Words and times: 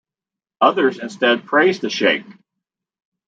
Others 0.61 0.97
instead 0.97 1.45
praise 1.45 1.79
the 1.79 1.91
Sheikh. 1.91 2.25